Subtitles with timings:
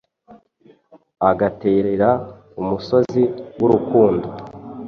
[1.29, 2.09] agaterera
[2.61, 3.23] umusozi
[3.59, 4.27] w'urukundo: